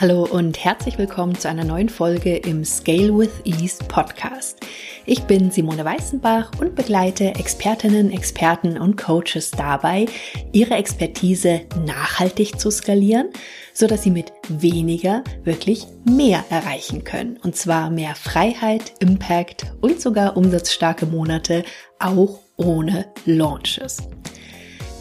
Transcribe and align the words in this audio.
Hallo 0.00 0.24
und 0.24 0.64
herzlich 0.64 0.96
willkommen 0.96 1.34
zu 1.34 1.46
einer 1.46 1.62
neuen 1.62 1.90
Folge 1.90 2.34
im 2.34 2.64
Scale 2.64 3.14
with 3.14 3.42
Ease 3.44 3.84
Podcast. 3.84 4.58
Ich 5.04 5.24
bin 5.24 5.50
Simone 5.50 5.84
Weißenbach 5.84 6.52
und 6.58 6.74
begleite 6.74 7.34
Expertinnen, 7.34 8.10
Experten 8.10 8.78
und 8.78 8.96
Coaches 8.96 9.50
dabei, 9.50 10.06
ihre 10.52 10.76
Expertise 10.76 11.66
nachhaltig 11.84 12.58
zu 12.58 12.70
skalieren, 12.70 13.28
so 13.74 13.86
dass 13.86 14.02
sie 14.02 14.10
mit 14.10 14.32
weniger 14.48 15.22
wirklich 15.44 15.86
mehr 16.08 16.46
erreichen 16.48 17.04
können. 17.04 17.36
Und 17.42 17.54
zwar 17.54 17.90
mehr 17.90 18.14
Freiheit, 18.14 18.94
Impact 19.00 19.66
und 19.82 20.00
sogar 20.00 20.34
umsatzstarke 20.34 21.04
Monate, 21.04 21.62
auch 21.98 22.40
ohne 22.56 23.12
Launches. 23.26 23.98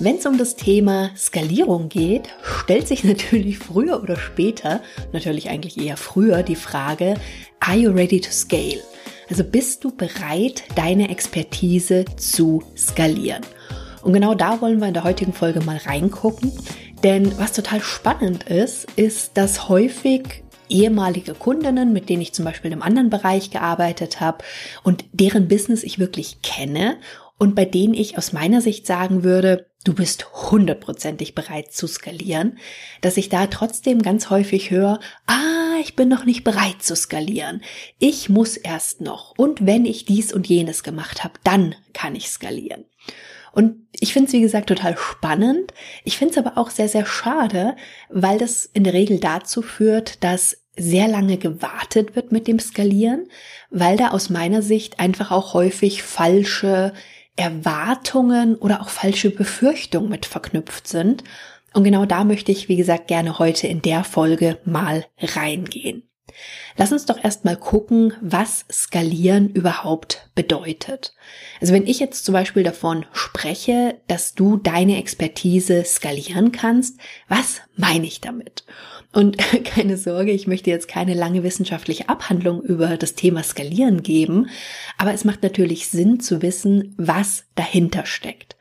Wenn 0.02 0.16
es 0.16 0.26
um 0.26 0.38
das 0.38 0.56
Thema 0.56 1.12
Skalierung 1.18 1.90
geht, 1.90 2.30
stellt 2.42 2.88
sich 2.88 3.04
natürlich 3.04 3.60
früher 3.60 4.02
oder 4.02 4.16
später, 4.16 4.82
natürlich 5.12 5.50
eigentlich 5.50 5.78
eher 5.78 5.98
früher, 5.98 6.42
die 6.42 6.56
Frage, 6.56 7.16
are 7.60 7.78
you 7.78 7.92
ready 7.92 8.22
to 8.22 8.32
scale? 8.32 8.80
Also 9.30 9.44
bist 9.44 9.84
du 9.84 9.92
bereit, 9.94 10.64
deine 10.76 11.10
Expertise 11.10 12.06
zu 12.16 12.64
skalieren? 12.78 13.42
Und 14.02 14.14
genau 14.14 14.36
da 14.36 14.62
wollen 14.62 14.80
wir 14.80 14.88
in 14.88 14.94
der 14.94 15.04
heutigen 15.04 15.34
Folge 15.34 15.60
mal 15.60 15.78
reingucken. 15.78 16.54
Denn 17.04 17.38
was 17.38 17.52
total 17.52 17.82
spannend 17.82 18.44
ist, 18.44 18.88
ist, 18.96 19.36
dass 19.36 19.68
häufig 19.68 20.44
ehemalige 20.70 21.34
Kundinnen, 21.34 21.92
mit 21.92 22.08
denen 22.08 22.22
ich 22.22 22.34
zum 22.34 22.46
Beispiel 22.46 22.72
einem 22.72 22.84
anderen 22.84 23.10
Bereich 23.10 23.52
gearbeitet 23.52 24.22
habe 24.22 24.46
und 24.84 25.04
deren 25.12 25.50
Business 25.50 25.84
ich 25.84 26.00
wirklich 26.00 26.42
kenne 26.42 26.98
und 27.38 27.56
bei 27.56 27.66
denen 27.66 27.94
ich 27.94 28.18
aus 28.18 28.32
meiner 28.32 28.62
Sicht 28.62 28.86
sagen 28.86 29.24
würde, 29.24 29.69
du 29.84 29.94
bist 29.94 30.52
hundertprozentig 30.52 31.36
bereit 31.36 31.72
zu 31.72 31.88
skalieren, 31.88 32.58
dass 33.02 33.18
ich 33.18 33.30
da 33.30 33.48
trotzdem 33.48 34.02
ganz 34.02 34.30
häufig 34.30 34.72
höre, 34.72 35.00
ah, 35.26 35.78
ich 35.82 35.96
bin 35.96 36.10
noch 36.10 36.26
nicht 36.26 36.44
bereit 36.44 36.84
zu 36.84 36.96
skalieren. 36.96 37.62
Ich 37.98 38.30
muss 38.30 38.58
erst 38.58 39.02
noch. 39.02 39.34
Und 39.38 39.66
wenn 39.66 39.86
ich 39.86 40.06
dies 40.06 40.34
und 40.34 40.48
jenes 40.48 40.84
gemacht 40.84 41.24
habe, 41.24 41.36
dann 41.44 41.76
kann 41.94 42.16
ich 42.16 42.30
skalieren. 42.30 42.86
Und 43.52 43.88
ich 43.94 44.14
finde 44.14 44.28
es, 44.28 44.34
wie 44.34 44.42
gesagt, 44.42 44.68
total 44.68 44.98
spannend. 44.98 45.74
Ich 46.04 46.18
finde 46.18 46.34
es 46.34 46.38
aber 46.38 46.58
auch 46.58 46.70
sehr, 46.70 46.90
sehr 46.90 47.06
schade, 47.06 47.76
weil 48.10 48.38
das 48.38 48.66
in 48.66 48.84
der 48.84 48.94
Regel 48.94 49.20
dazu 49.20 49.62
führt, 49.62 50.24
dass 50.24 50.58
sehr 50.76 51.08
lange 51.08 51.38
gewartet 51.38 52.16
wird 52.16 52.32
mit 52.32 52.48
dem 52.48 52.60
Skalieren, 52.60 53.28
weil 53.70 53.98
da 53.98 54.10
aus 54.10 54.30
meiner 54.30 54.62
Sicht 54.62 55.00
einfach 55.00 55.32
auch 55.32 55.54
häufig 55.54 56.04
falsche 56.04 56.94
Erwartungen 57.40 58.56
oder 58.56 58.82
auch 58.82 58.90
falsche 58.90 59.30
Befürchtungen 59.30 60.10
mit 60.10 60.26
verknüpft 60.26 60.88
sind. 60.88 61.24
Und 61.74 61.84
genau 61.84 62.06
da 62.06 62.24
möchte 62.24 62.52
ich, 62.52 62.68
wie 62.68 62.76
gesagt, 62.76 63.08
gerne 63.08 63.40
heute 63.40 63.68
in 63.68 63.82
der 63.82 64.04
Folge 64.04 64.58
mal 64.66 65.06
reingehen. 65.22 66.09
Lass 66.78 66.92
uns 66.92 67.06
doch 67.06 67.24
erstmal 67.24 67.58
gucken, 67.58 68.14
was 68.22 68.66
skalieren 68.72 69.50
überhaupt 69.50 70.30
bedeutet. 70.36 71.14
Also 71.62 71.74
wenn 71.74 71.88
ich 71.88 72.00
jetzt 72.00 72.26
zum 72.26 72.34
Beispiel 72.34 72.64
davon 72.64 73.06
spreche, 73.12 74.00
dass 74.08 74.34
du 74.34 74.58
deine 74.58 74.98
Expertise 74.98 75.84
skalieren 75.86 76.52
kannst, 76.52 76.98
was 77.28 77.62
meine 77.76 78.06
ich 78.06 78.22
damit? 78.22 78.64
Und 79.12 79.38
keine 79.66 79.98
Sorge, 79.98 80.32
ich 80.32 80.48
möchte 80.48 80.70
jetzt 80.70 80.88
keine 80.88 81.14
lange 81.14 81.44
wissenschaftliche 81.44 82.10
Abhandlung 82.10 82.62
über 82.62 82.98
das 82.98 83.16
Thema 83.16 83.44
Skalieren 83.44 84.04
geben, 84.04 84.50
aber 84.98 85.14
es 85.14 85.26
macht 85.26 85.44
natürlich 85.44 85.88
Sinn 85.88 86.20
zu 86.20 86.42
wissen, 86.42 86.94
was 86.98 87.46
dahinter 87.56 88.06
steckt. 88.06 88.56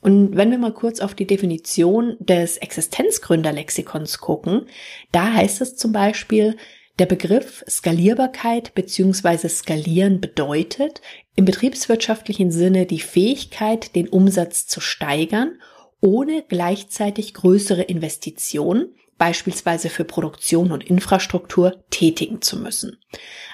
Und 0.00 0.36
wenn 0.36 0.50
wir 0.50 0.58
mal 0.58 0.74
kurz 0.74 0.98
auf 0.98 1.14
die 1.14 1.28
Definition 1.28 2.16
des 2.18 2.56
Existenzgründerlexikons 2.56 4.18
gucken, 4.18 4.66
da 5.12 5.32
heißt 5.32 5.60
es 5.60 5.76
zum 5.76 5.92
Beispiel, 5.92 6.56
der 6.98 7.06
Begriff 7.06 7.64
Skalierbarkeit 7.68 8.74
bzw. 8.74 9.48
Skalieren 9.48 10.20
bedeutet 10.20 11.00
im 11.34 11.44
betriebswirtschaftlichen 11.44 12.50
Sinne 12.50 12.86
die 12.86 13.00
Fähigkeit, 13.00 13.94
den 13.96 14.08
Umsatz 14.08 14.66
zu 14.66 14.80
steigern, 14.80 15.58
ohne 16.00 16.42
gleichzeitig 16.46 17.32
größere 17.34 17.82
Investitionen 17.82 18.94
beispielsweise 19.22 19.88
für 19.88 20.04
Produktion 20.04 20.72
und 20.72 20.82
Infrastruktur, 20.82 21.84
tätigen 21.90 22.42
zu 22.42 22.58
müssen. 22.58 22.98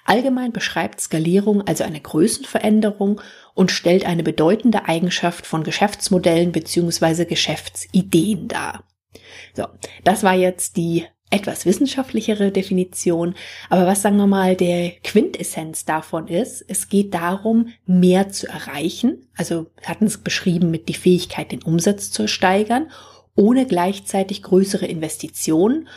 Allgemein 0.06 0.50
beschreibt 0.50 0.98
Skalierung 0.98 1.60
also 1.60 1.84
eine 1.84 2.00
Größenveränderung 2.00 3.20
und 3.52 3.70
stellt 3.70 4.06
eine 4.06 4.22
bedeutende 4.22 4.86
Eigenschaft 4.86 5.46
von 5.46 5.64
Geschäftsmodellen 5.64 6.52
bzw. 6.52 7.26
Geschäftsideen 7.26 8.48
dar. 8.48 8.84
So, 9.52 9.66
das 10.04 10.22
war 10.22 10.34
jetzt 10.34 10.78
die 10.78 11.04
etwas 11.30 11.66
wissenschaftlichere 11.66 12.50
Definition. 12.50 13.34
Aber 13.68 13.86
was 13.86 14.02
sagen 14.02 14.16
wir 14.16 14.26
mal 14.26 14.56
der 14.56 14.92
Quintessenz 15.04 15.84
davon 15.84 16.28
ist, 16.28 16.64
es 16.68 16.88
geht 16.88 17.14
darum, 17.14 17.68
mehr 17.86 18.30
zu 18.30 18.48
erreichen. 18.48 19.28
Also 19.36 19.66
hatten 19.84 20.06
es 20.06 20.18
beschrieben 20.18 20.70
mit 20.70 20.88
die 20.88 20.94
Fähigkeit, 20.94 21.52
den 21.52 21.62
Umsatz 21.62 22.10
zu 22.10 22.28
steigern 22.28 22.88
ohne 23.38 23.66
gleichzeitig 23.66 24.42
größere 24.42 24.86
Investitionen. 24.86 25.88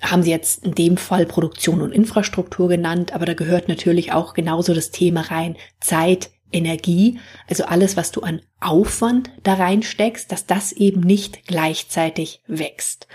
Haben 0.00 0.22
Sie 0.22 0.30
jetzt 0.30 0.64
in 0.64 0.74
dem 0.74 0.96
Fall 0.96 1.26
Produktion 1.26 1.82
und 1.82 1.92
Infrastruktur 1.92 2.68
genannt, 2.68 3.12
aber 3.12 3.26
da 3.26 3.34
gehört 3.34 3.68
natürlich 3.68 4.12
auch 4.12 4.32
genauso 4.32 4.72
das 4.72 4.90
Thema 4.90 5.20
rein 5.20 5.56
Zeit, 5.80 6.30
Energie, 6.50 7.18
also 7.48 7.64
alles, 7.64 7.96
was 7.96 8.10
du 8.10 8.20
an 8.22 8.40
Aufwand 8.60 9.30
da 9.42 9.54
reinsteckst, 9.54 10.30
dass 10.30 10.46
das 10.46 10.72
eben 10.72 11.00
nicht 11.00 11.46
gleichzeitig 11.46 12.42
wächst. 12.46 13.06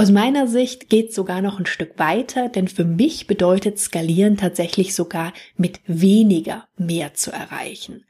Aus 0.00 0.10
meiner 0.10 0.46
Sicht 0.46 0.88
geht 0.88 1.12
sogar 1.12 1.42
noch 1.42 1.58
ein 1.58 1.66
Stück 1.66 1.98
weiter, 1.98 2.48
denn 2.48 2.68
für 2.68 2.86
mich 2.86 3.26
bedeutet 3.26 3.78
Skalieren 3.78 4.38
tatsächlich 4.38 4.94
sogar 4.94 5.34
mit 5.58 5.80
weniger 5.86 6.66
mehr 6.78 7.12
zu 7.12 7.30
erreichen. 7.30 8.06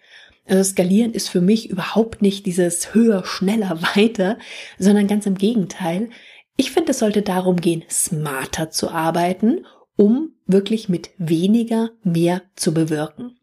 Also 0.47 0.63
skalieren 0.63 1.13
ist 1.13 1.29
für 1.29 1.41
mich 1.41 1.69
überhaupt 1.69 2.23
nicht 2.23 2.47
dieses 2.47 2.95
höher, 2.95 3.25
schneller, 3.27 3.83
weiter, 3.97 4.39
sondern 4.79 5.09
ganz 5.09 5.27
im 5.27 5.35
Gegenteil. 5.35 6.11
Ich 6.57 6.71
finde, 6.71 6.93
es 6.93 7.01
sollte 7.01 7.23
darum 7.23 7.57
gehen, 7.57 7.83
smarter 7.91 8.71
zu 8.71 8.93
arbeiten, 8.93 9.67
um 9.97 10.37
wirklich 10.47 10.89
mit 10.89 11.11
weniger 11.19 11.91
mehr 12.05 12.43
zu 12.55 12.73
bewirken. 12.73 13.37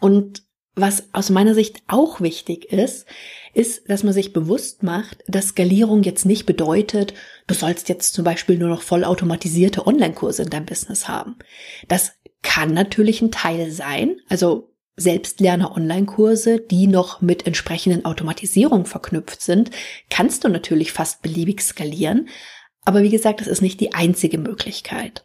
Und 0.00 0.42
was 0.80 1.04
aus 1.12 1.30
meiner 1.30 1.54
Sicht 1.54 1.82
auch 1.86 2.20
wichtig 2.20 2.72
ist, 2.72 3.06
ist, 3.54 3.88
dass 3.88 4.02
man 4.04 4.12
sich 4.12 4.32
bewusst 4.32 4.82
macht, 4.82 5.22
dass 5.26 5.48
Skalierung 5.48 6.02
jetzt 6.02 6.24
nicht 6.24 6.46
bedeutet, 6.46 7.14
du 7.46 7.54
sollst 7.54 7.88
jetzt 7.88 8.14
zum 8.14 8.24
Beispiel 8.24 8.58
nur 8.58 8.68
noch 8.68 8.82
vollautomatisierte 8.82 9.86
Online-Kurse 9.86 10.42
in 10.42 10.50
deinem 10.50 10.66
Business 10.66 11.08
haben. 11.08 11.36
Das 11.88 12.12
kann 12.42 12.72
natürlich 12.72 13.22
ein 13.22 13.32
Teil 13.32 13.70
sein. 13.70 14.20
Also 14.28 14.70
Selbstlerner-Online-Kurse, 14.96 16.60
die 16.60 16.86
noch 16.86 17.20
mit 17.20 17.46
entsprechenden 17.46 18.04
Automatisierung 18.04 18.86
verknüpft 18.86 19.40
sind, 19.40 19.70
kannst 20.10 20.44
du 20.44 20.48
natürlich 20.48 20.92
fast 20.92 21.22
beliebig 21.22 21.62
skalieren. 21.62 22.28
Aber 22.84 23.02
wie 23.02 23.10
gesagt, 23.10 23.40
das 23.40 23.48
ist 23.48 23.62
nicht 23.62 23.80
die 23.80 23.94
einzige 23.94 24.38
Möglichkeit. 24.38 25.24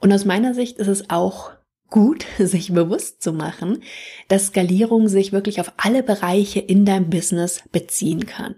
Und 0.00 0.12
aus 0.12 0.24
meiner 0.24 0.54
Sicht 0.54 0.78
ist 0.78 0.88
es 0.88 1.10
auch 1.10 1.52
gut, 1.92 2.26
sich 2.38 2.72
bewusst 2.72 3.22
zu 3.22 3.32
machen, 3.32 3.84
dass 4.26 4.46
Skalierung 4.46 5.06
sich 5.06 5.30
wirklich 5.32 5.60
auf 5.60 5.72
alle 5.76 6.02
Bereiche 6.02 6.58
in 6.58 6.84
deinem 6.84 7.08
Business 7.08 7.62
beziehen 7.70 8.26
kann. 8.26 8.56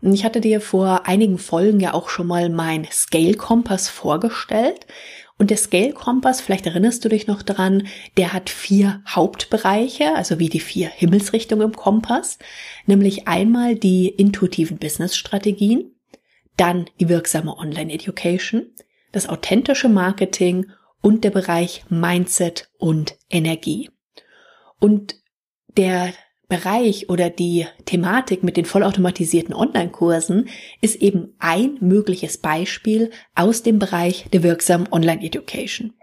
Und 0.00 0.14
ich 0.14 0.24
hatte 0.24 0.40
dir 0.40 0.60
vor 0.60 1.06
einigen 1.06 1.38
Folgen 1.38 1.78
ja 1.78 1.94
auch 1.94 2.08
schon 2.08 2.26
mal 2.26 2.48
mein 2.48 2.88
Scale 2.90 3.34
Kompass 3.34 3.88
vorgestellt. 3.88 4.86
Und 5.38 5.50
der 5.50 5.56
Scale 5.56 5.92
Kompass, 5.92 6.40
vielleicht 6.40 6.66
erinnerst 6.66 7.04
du 7.04 7.08
dich 7.08 7.26
noch 7.26 7.42
dran, 7.42 7.86
der 8.16 8.32
hat 8.32 8.50
vier 8.50 9.02
Hauptbereiche, 9.08 10.14
also 10.14 10.38
wie 10.38 10.48
die 10.48 10.60
vier 10.60 10.88
Himmelsrichtungen 10.88 11.68
im 11.68 11.76
Kompass, 11.76 12.38
nämlich 12.86 13.28
einmal 13.28 13.76
die 13.76 14.08
intuitiven 14.08 14.78
Business-Strategien, 14.78 15.94
dann 16.56 16.86
die 17.00 17.08
wirksame 17.08 17.56
Online-Education, 17.56 18.66
das 19.12 19.28
authentische 19.28 19.88
Marketing 19.88 20.66
und 21.02 21.24
der 21.24 21.30
Bereich 21.30 21.84
Mindset 21.90 22.70
und 22.78 23.18
Energie. 23.28 23.90
Und 24.80 25.16
der 25.76 26.14
Bereich 26.48 27.08
oder 27.08 27.30
die 27.30 27.66
Thematik 27.86 28.42
mit 28.42 28.56
den 28.56 28.64
vollautomatisierten 28.64 29.54
Online-Kursen 29.54 30.48
ist 30.80 30.96
eben 30.96 31.34
ein 31.38 31.78
mögliches 31.80 32.38
Beispiel 32.38 33.10
aus 33.34 33.62
dem 33.62 33.78
Bereich 33.78 34.26
der 34.32 34.42
wirksamen 34.42 34.90
Online-Education. 34.90 35.94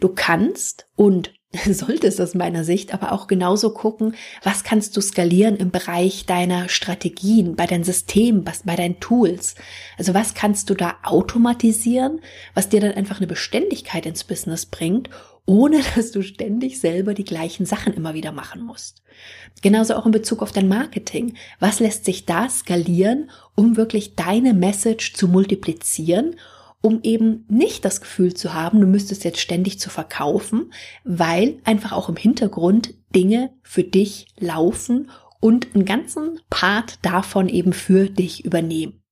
Du 0.00 0.08
kannst 0.08 0.88
und 0.96 1.35
solltest 1.70 2.20
aus 2.20 2.34
meiner 2.34 2.64
Sicht 2.64 2.92
aber 2.92 3.12
auch 3.12 3.26
genauso 3.26 3.70
gucken, 3.70 4.14
was 4.42 4.64
kannst 4.64 4.96
du 4.96 5.00
skalieren 5.00 5.56
im 5.56 5.70
Bereich 5.70 6.26
deiner 6.26 6.68
Strategien, 6.68 7.56
bei 7.56 7.66
deinen 7.66 7.84
Systemen, 7.84 8.44
bei 8.44 8.76
deinen 8.76 9.00
Tools. 9.00 9.54
Also 9.96 10.12
was 10.12 10.34
kannst 10.34 10.70
du 10.70 10.74
da 10.74 10.96
automatisieren, 11.02 12.20
was 12.54 12.68
dir 12.68 12.80
dann 12.80 12.92
einfach 12.92 13.18
eine 13.18 13.26
Beständigkeit 13.26 14.06
ins 14.06 14.24
Business 14.24 14.66
bringt 14.66 15.08
ohne 15.46 15.80
dass 15.94 16.10
du 16.10 16.22
ständig 16.22 16.80
selber 16.80 17.14
die 17.14 17.24
gleichen 17.24 17.64
Sachen 17.64 17.94
immer 17.94 18.14
wieder 18.14 18.32
machen 18.32 18.62
musst. 18.62 19.02
Genauso 19.62 19.94
auch 19.94 20.04
in 20.04 20.12
Bezug 20.12 20.42
auf 20.42 20.52
dein 20.52 20.68
Marketing. 20.68 21.34
Was 21.60 21.80
lässt 21.80 22.04
sich 22.04 22.26
da 22.26 22.48
skalieren, 22.48 23.30
um 23.54 23.76
wirklich 23.76 24.14
deine 24.16 24.52
Message 24.52 25.14
zu 25.14 25.28
multiplizieren 25.28 26.36
um 26.86 27.00
eben 27.02 27.44
nicht 27.48 27.84
das 27.84 28.00
Gefühl 28.00 28.34
zu 28.34 28.54
haben, 28.54 28.80
du 28.80 28.86
müsstest 28.86 29.24
jetzt 29.24 29.40
ständig 29.40 29.80
zu 29.80 29.90
verkaufen, 29.90 30.72
weil 31.02 31.58
einfach 31.64 31.90
auch 31.90 32.08
im 32.08 32.14
Hintergrund 32.14 32.94
Dinge 33.12 33.50
für 33.64 33.82
dich 33.82 34.28
laufen 34.38 35.10
und 35.40 35.74
einen 35.74 35.84
ganzen 35.84 36.38
Part 36.48 37.00
davon 37.02 37.48
eben 37.48 37.72
für 37.72 38.08
dich 38.08 38.44
übernehmen. 38.44 39.02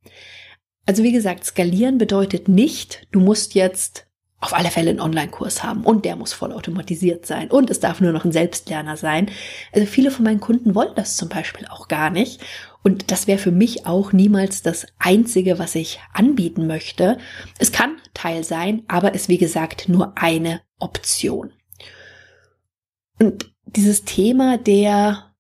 Also 0.86 1.02
wie 1.02 1.10
gesagt, 1.10 1.44
skalieren 1.44 1.98
bedeutet 1.98 2.46
nicht, 2.46 3.08
du 3.10 3.18
musst 3.18 3.56
jetzt 3.56 4.06
auf 4.38 4.54
alle 4.54 4.70
Fälle 4.70 4.90
einen 4.90 5.00
Online-Kurs 5.00 5.64
haben 5.64 5.82
und 5.82 6.04
der 6.04 6.14
muss 6.14 6.32
voll 6.32 6.52
automatisiert 6.52 7.26
sein 7.26 7.50
und 7.50 7.70
es 7.70 7.80
darf 7.80 8.00
nur 8.00 8.12
noch 8.12 8.24
ein 8.24 8.30
Selbstlerner 8.30 8.96
sein. 8.96 9.30
Also 9.72 9.88
viele 9.88 10.12
von 10.12 10.24
meinen 10.24 10.38
Kunden 10.38 10.76
wollen 10.76 10.94
das 10.94 11.16
zum 11.16 11.28
Beispiel 11.28 11.66
auch 11.66 11.88
gar 11.88 12.10
nicht 12.10 12.40
und 12.84 13.10
das 13.10 13.26
wäre 13.26 13.38
für 13.38 13.50
mich 13.50 13.86
auch 13.86 14.12
niemals 14.12 14.62
das 14.62 14.86
Einzige, 14.98 15.58
was 15.58 15.74
ich 15.74 16.00
anbieten 16.12 16.66
möchte. 16.66 17.18
Es 17.58 17.72
kann 17.72 17.96
Teil 18.12 18.44
sein, 18.44 18.82
aber 18.86 19.14
ist 19.14 19.28
wie 19.28 19.38
gesagt 19.38 19.88
nur 19.88 20.16
eine 20.16 20.60
Option. 20.78 21.52
Und 23.18 23.52
dieses 23.66 24.04
Thema 24.04 24.58
der 24.58 25.34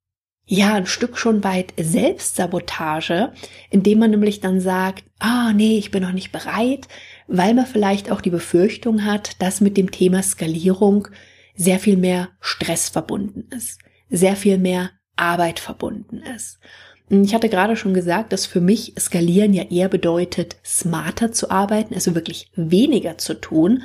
ja, 0.46 0.74
ein 0.74 0.86
Stück 0.86 1.16
schon 1.16 1.42
weit 1.42 1.72
Selbstsabotage, 1.78 3.32
indem 3.70 3.98
man 3.98 4.10
nämlich 4.10 4.40
dann 4.40 4.60
sagt, 4.60 5.04
ah, 5.18 5.52
nee, 5.54 5.78
ich 5.78 5.90
bin 5.90 6.02
noch 6.02 6.12
nicht 6.12 6.32
bereit, 6.32 6.86
weil 7.26 7.54
man 7.54 7.66
vielleicht 7.66 8.10
auch 8.10 8.20
die 8.20 8.30
Befürchtung 8.30 9.04
hat, 9.06 9.40
dass 9.40 9.62
mit 9.62 9.78
dem 9.78 9.90
Thema 9.90 10.22
Skalierung 10.22 11.08
sehr 11.54 11.78
viel 11.78 11.96
mehr 11.96 12.28
Stress 12.40 12.90
verbunden 12.90 13.48
ist, 13.56 13.80
sehr 14.10 14.36
viel 14.36 14.58
mehr 14.58 14.90
Arbeit 15.16 15.60
verbunden 15.60 16.18
ist. 16.18 16.58
Ich 17.08 17.34
hatte 17.34 17.50
gerade 17.50 17.76
schon 17.76 17.92
gesagt, 17.92 18.32
dass 18.32 18.46
für 18.46 18.60
mich 18.60 18.94
Skalieren 18.98 19.52
ja 19.52 19.64
eher 19.64 19.88
bedeutet, 19.88 20.56
smarter 20.64 21.32
zu 21.32 21.50
arbeiten, 21.50 21.94
also 21.94 22.14
wirklich 22.14 22.50
weniger 22.54 23.18
zu 23.18 23.34
tun. 23.34 23.82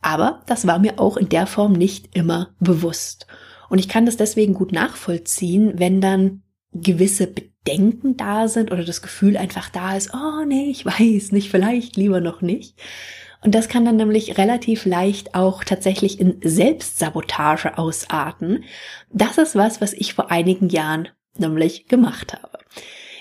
Aber 0.00 0.42
das 0.46 0.66
war 0.66 0.78
mir 0.78 0.98
auch 0.98 1.16
in 1.16 1.28
der 1.28 1.46
Form 1.46 1.72
nicht 1.72 2.16
immer 2.16 2.54
bewusst. 2.58 3.26
Und 3.68 3.78
ich 3.78 3.88
kann 3.88 4.06
das 4.06 4.16
deswegen 4.16 4.54
gut 4.54 4.72
nachvollziehen, 4.72 5.74
wenn 5.76 6.00
dann 6.00 6.42
gewisse 6.72 7.26
Bedenken 7.26 8.16
da 8.16 8.48
sind 8.48 8.72
oder 8.72 8.84
das 8.84 9.02
Gefühl 9.02 9.36
einfach 9.36 9.68
da 9.70 9.96
ist, 9.96 10.12
oh 10.14 10.44
nee, 10.46 10.70
ich 10.70 10.84
weiß 10.84 11.32
nicht, 11.32 11.50
vielleicht 11.50 11.96
lieber 11.96 12.20
noch 12.20 12.42
nicht. 12.42 12.76
Und 13.40 13.54
das 13.54 13.68
kann 13.68 13.84
dann 13.84 13.96
nämlich 13.96 14.36
relativ 14.36 14.84
leicht 14.84 15.34
auch 15.34 15.62
tatsächlich 15.62 16.18
in 16.18 16.40
Selbstsabotage 16.42 17.78
ausarten. 17.78 18.64
Das 19.12 19.38
ist 19.38 19.54
was, 19.54 19.80
was 19.80 19.92
ich 19.92 20.14
vor 20.14 20.30
einigen 20.32 20.70
Jahren 20.70 21.08
nämlich 21.38 21.86
gemacht 21.86 22.32
habe. 22.32 22.58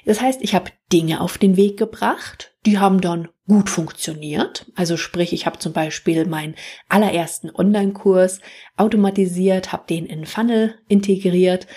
Das 0.06 0.22
heißt, 0.22 0.42
ich 0.42 0.56
habe 0.56 0.72
Dinge 0.92 1.20
auf 1.20 1.38
den 1.38 1.58
Weg 1.58 1.78
gebracht, 1.78 2.54
die 2.66 2.80
haben 2.80 3.02
dann 3.02 3.28
gut 3.48 3.70
funktioniert. 3.70 4.66
Also 4.76 4.96
sprich, 4.98 5.34
ich 5.34 5.46
habe 5.46 5.60
zum 5.60 5.74
Beispiel 5.74 6.26
meinen 6.26 6.56
allerersten 6.90 7.54
Online-Kurs 7.54 8.40
automatisiert, 8.78 9.72
habe 9.72 9.86
den 9.88 10.06
in 10.06 10.26
Funnel 10.26 10.76
integriert. 10.88 11.68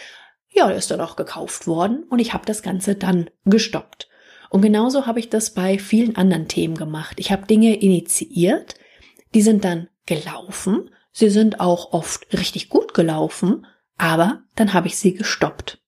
Ja, 0.49 0.69
der 0.69 0.77
ist 0.77 0.91
dann 0.91 1.01
auch 1.01 1.17
gekauft 1.17 1.67
worden 1.67 2.05
und 2.09 2.19
ich 2.19 2.33
habe 2.33 2.47
das 2.47 2.63
Ganze 2.63 2.95
dann 2.95 3.31
gestoppt. 3.45 4.09
Und 4.49 4.63
genauso 4.63 5.07
habe 5.07 5.21
ich 5.21 5.29
das 5.29 5.55
bei 5.55 5.79
vielen 5.79 6.17
anderen 6.17 6.49
Themen 6.49 6.77
gemacht. 6.77 7.21
Ich 7.21 7.31
habe 7.31 7.47
Dinge 7.47 7.77
initiiert, 7.77 8.75
die 9.35 9.43
sind 9.43 9.65
dann 9.65 9.89
gelaufen. 10.07 10.91
Sie 11.13 11.31
sind 11.31 11.61
auch 11.61 11.93
oft 11.93 12.33
richtig 12.33 12.69
gut 12.69 12.95
gelaufen, 12.95 13.67
aber 13.97 14.43
dann 14.57 14.73
habe 14.73 14.89
ich 14.89 14.97
sie 14.97 15.15
gestoppt. 15.15 15.80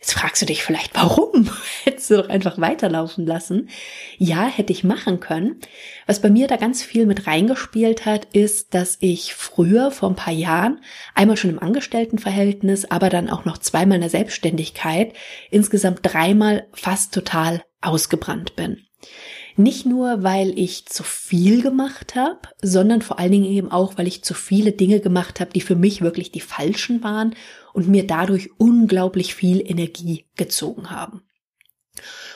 Jetzt 0.00 0.14
fragst 0.14 0.40
du 0.40 0.46
dich 0.46 0.62
vielleicht, 0.62 0.94
warum? 0.94 1.50
Hättest 1.84 2.10
du 2.10 2.16
doch 2.16 2.30
einfach 2.30 2.58
weiterlaufen 2.58 3.26
lassen. 3.26 3.68
Ja, 4.16 4.46
hätte 4.46 4.72
ich 4.72 4.82
machen 4.82 5.20
können. 5.20 5.60
Was 6.06 6.22
bei 6.22 6.30
mir 6.30 6.48
da 6.48 6.56
ganz 6.56 6.82
viel 6.82 7.04
mit 7.04 7.26
reingespielt 7.26 8.06
hat, 8.06 8.26
ist, 8.32 8.72
dass 8.72 8.96
ich 9.00 9.34
früher, 9.34 9.90
vor 9.90 10.08
ein 10.08 10.16
paar 10.16 10.32
Jahren, 10.32 10.80
einmal 11.14 11.36
schon 11.36 11.50
im 11.50 11.58
Angestelltenverhältnis, 11.58 12.90
aber 12.90 13.10
dann 13.10 13.28
auch 13.28 13.44
noch 13.44 13.58
zweimal 13.58 13.96
in 13.96 14.00
der 14.00 14.10
Selbstständigkeit, 14.10 15.12
insgesamt 15.50 16.00
dreimal 16.02 16.66
fast 16.72 17.12
total 17.12 17.62
ausgebrannt 17.82 18.56
bin. 18.56 18.78
Nicht 19.56 19.84
nur, 19.84 20.22
weil 20.22 20.58
ich 20.58 20.86
zu 20.86 21.02
viel 21.02 21.60
gemacht 21.60 22.14
habe, 22.14 22.40
sondern 22.62 23.02
vor 23.02 23.18
allen 23.18 23.32
Dingen 23.32 23.44
eben 23.44 23.70
auch, 23.70 23.98
weil 23.98 24.06
ich 24.06 24.24
zu 24.24 24.32
viele 24.32 24.72
Dinge 24.72 25.00
gemacht 25.00 25.40
habe, 25.40 25.52
die 25.52 25.60
für 25.60 25.74
mich 25.74 26.00
wirklich 26.00 26.32
die 26.32 26.40
falschen 26.40 27.02
waren 27.02 27.34
und 27.72 27.88
mir 27.88 28.06
dadurch 28.06 28.50
unglaublich 28.58 29.34
viel 29.34 29.60
Energie 29.60 30.26
gezogen 30.36 30.90
haben. 30.90 31.22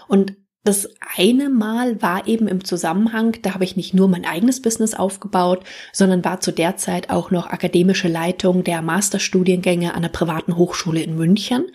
Und 0.09 0.37
das 0.67 0.89
eine 1.19 1.51
Mal 1.51 2.01
war 2.01 2.27
eben 2.27 2.49
im 2.49 2.65
Zusammenhang, 2.65 3.37
da 3.43 3.53
habe 3.53 3.65
ich 3.65 3.77
nicht 3.77 3.93
nur 3.93 4.09
mein 4.09 4.25
eigenes 4.25 4.63
Business 4.63 4.95
aufgebaut, 4.95 5.63
sondern 5.93 6.25
war 6.25 6.41
zu 6.41 6.53
der 6.53 6.79
Zeit 6.79 7.11
auch 7.11 7.31
noch 7.31 7.49
akademische 7.49 8.09
Leitung 8.09 8.65
der 8.65 8.81
Masterstudiengänge 8.81 9.93
an 9.93 10.01
der 10.01 10.09
privaten 10.09 10.57
Hochschule 10.57 11.03
in 11.03 11.17
München. 11.17 11.67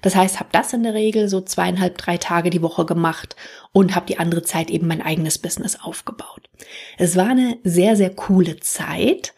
Das 0.00 0.16
heißt, 0.16 0.40
habe 0.40 0.48
das 0.50 0.72
in 0.72 0.82
der 0.82 0.94
Regel 0.94 1.28
so 1.28 1.42
zweieinhalb, 1.42 1.98
drei 1.98 2.16
Tage 2.16 2.48
die 2.48 2.62
Woche 2.62 2.86
gemacht 2.86 3.36
und 3.72 3.94
habe 3.94 4.06
die 4.06 4.18
andere 4.18 4.42
Zeit 4.42 4.70
eben 4.70 4.86
mein 4.86 5.02
eigenes 5.02 5.36
Business 5.36 5.78
aufgebaut. 5.78 6.48
Es 6.96 7.16
war 7.16 7.28
eine 7.28 7.58
sehr, 7.64 7.96
sehr 7.96 8.10
coole 8.10 8.60
Zeit. 8.60 9.34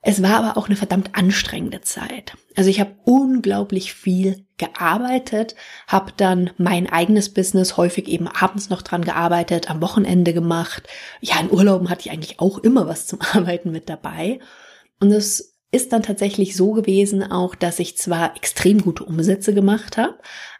Es 0.00 0.22
war 0.22 0.36
aber 0.36 0.56
auch 0.56 0.66
eine 0.66 0.76
verdammt 0.76 1.16
anstrengende 1.16 1.80
Zeit. 1.80 2.36
Also 2.56 2.70
ich 2.70 2.78
habe 2.78 2.94
unglaublich 3.04 3.92
viel 3.92 4.46
gearbeitet, 4.56 5.56
habe 5.88 6.12
dann 6.16 6.50
mein 6.56 6.88
eigenes 6.88 7.34
Business 7.34 7.76
häufig 7.76 8.06
eben 8.06 8.28
abends 8.28 8.70
noch 8.70 8.82
dran 8.82 9.04
gearbeitet, 9.04 9.70
am 9.70 9.82
Wochenende 9.82 10.32
gemacht. 10.32 10.84
Ja, 11.20 11.40
in 11.40 11.50
Urlauben 11.50 11.90
hatte 11.90 12.02
ich 12.02 12.12
eigentlich 12.12 12.38
auch 12.38 12.58
immer 12.58 12.86
was 12.86 13.06
zum 13.06 13.20
Arbeiten 13.32 13.72
mit 13.72 13.88
dabei. 13.88 14.38
Und 15.00 15.10
es 15.10 15.58
ist 15.72 15.92
dann 15.92 16.02
tatsächlich 16.02 16.56
so 16.56 16.72
gewesen 16.72 17.22
auch, 17.30 17.54
dass 17.54 17.78
ich 17.78 17.98
zwar 17.98 18.36
extrem 18.36 18.80
gute 18.82 19.04
Umsätze 19.04 19.52
gemacht 19.52 19.96
habe, 19.96 20.18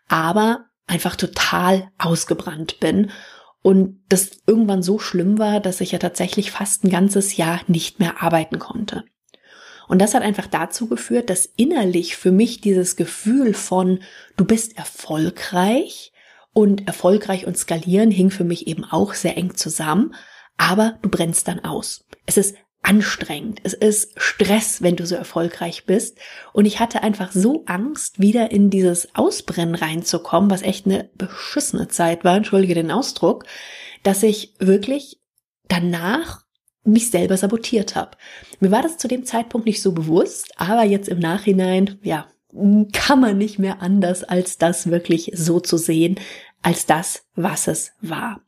aber 0.09 0.67
einfach 0.87 1.17
total 1.17 1.91
ausgebrannt 1.99 2.81
bin 2.81 3.11
und 3.63 4.01
das 4.09 4.31
irgendwann 4.47 4.83
so 4.83 4.99
schlimm 4.99 5.39
war, 5.39 5.61
dass 5.61 5.81
ich 5.81 5.93
ja 5.93 5.99
tatsächlich 5.99 6.51
fast 6.51 6.85
ein 6.85 6.91
ganzes 6.91 7.37
Jahr 7.37 7.61
nicht 7.67 7.99
mehr 7.99 8.23
arbeiten 8.23 8.59
konnte. 8.59 9.05
Und 9.89 10.01
das 10.01 10.15
hat 10.15 10.23
einfach 10.23 10.47
dazu 10.47 10.87
geführt, 10.87 11.31
dass 11.31 11.47
innerlich 11.57 12.17
für 12.17 12.31
mich 12.31 12.61
dieses 12.61 12.97
Gefühl 12.97 13.55
von 13.55 14.01
du 14.37 14.45
bist 14.45 14.77
erfolgreich 14.77 16.13
und 16.53 16.87
erfolgreich 16.87 17.47
und 17.47 17.57
skalieren 17.57 18.11
hing 18.11 18.31
für 18.31 18.45
mich 18.45 18.67
eben 18.67 18.85
auch 18.85 19.15
sehr 19.15 19.37
eng 19.37 19.55
zusammen, 19.55 20.15
aber 20.57 20.99
du 21.03 21.09
brennst 21.09 21.49
dann 21.49 21.65
aus. 21.65 22.05
Es 22.27 22.37
ist 22.37 22.55
anstrengend, 22.83 23.61
es 23.65 23.75
ist 23.75 24.13
Stress, 24.17 24.83
wenn 24.83 24.97
du 24.97 25.05
so 25.05 25.15
erfolgreich 25.15 25.85
bist. 25.85 26.19
Und 26.53 26.65
ich 26.65 26.81
hatte 26.81 27.03
einfach 27.03 27.33
so 27.33 27.65
Angst, 27.67 28.21
wieder 28.21 28.51
in 28.51 28.71
dieses 28.71 29.15
Ausbrennen 29.15 29.75
reinzukommen, 29.75 30.51
was 30.51 30.63
echt 30.63 30.87
eine 30.87 31.11
beschissene 31.17 31.89
Zeit 31.89 32.25
war, 32.25 32.37
entschuldige 32.37 32.75
den 32.75 32.91
Ausdruck, 32.91 33.45
dass 34.03 34.23
ich 34.23 34.55
wirklich 34.59 35.21
danach 35.69 36.45
mich 36.89 37.11
selber 37.11 37.37
sabotiert 37.37 37.95
habe. 37.95 38.17
Mir 38.61 38.71
war 38.71 38.83
das 38.83 38.99
zu 38.99 39.09
dem 39.09 39.25
Zeitpunkt 39.25 39.67
nicht 39.67 39.83
so 39.83 39.93
bewusst, 39.93 40.53
aber 40.57 40.85
jetzt 40.85 41.09
im 41.09 41.19
Nachhinein, 41.19 41.99
ja, 42.03 42.27
kann 42.93 43.21
man 43.21 43.39
nicht 43.39 43.59
mehr 43.59 43.83
anders, 43.83 44.25
als 44.25 44.59
das 44.59 44.91
wirklich 44.91 45.33
so 45.35 45.61
zu 45.61 45.77
sehen, 45.77 46.19
als 46.63 46.87
das, 46.87 47.25
was 47.35 47.69
es 47.69 47.93
war. 48.01 48.41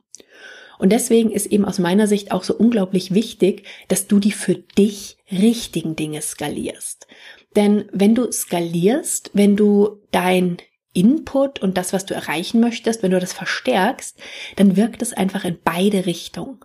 Und 0.79 0.91
deswegen 0.91 1.31
ist 1.31 1.47
eben 1.47 1.67
aus 1.67 1.79
meiner 1.79 2.07
Sicht 2.07 2.33
auch 2.33 2.43
so 2.43 2.55
unglaublich 2.55 3.13
wichtig, 3.13 3.67
dass 3.89 4.07
du 4.07 4.19
die 4.19 4.33
für 4.33 4.55
dich 4.55 5.19
richtigen 5.31 5.95
Dinge 5.95 6.23
skalierst. 6.23 7.07
Denn 7.55 7.85
wenn 7.93 8.15
du 8.15 8.33
skalierst, 8.33 9.31
wenn 9.35 9.57
du 9.57 10.01
dein 10.11 10.57
Input 10.93 11.61
und 11.61 11.77
das, 11.77 11.93
was 11.93 12.05
du 12.07 12.15
erreichen 12.15 12.61
möchtest, 12.61 13.03
wenn 13.03 13.13
du 13.13 13.21
das 13.21 13.33
verstärkst, 13.33 14.19
dann 14.57 14.77
wirkt 14.77 15.03
es 15.03 15.13
einfach 15.13 15.45
in 15.45 15.59
beide 15.63 16.07
Richtungen. 16.07 16.59